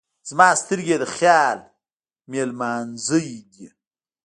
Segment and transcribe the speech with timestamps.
[0.29, 1.57] زما سترګې یې د خیال
[2.31, 3.67] مېلمانځی دی.